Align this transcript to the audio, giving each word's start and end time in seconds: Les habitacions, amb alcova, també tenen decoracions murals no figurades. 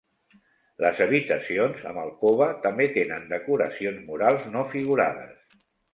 Les 0.85 1.01
habitacions, 1.05 1.83
amb 1.91 2.01
alcova, 2.05 2.47
també 2.63 2.87
tenen 2.97 3.27
decoracions 3.35 4.03
murals 4.09 4.49
no 4.57 4.65
figurades. 4.73 5.61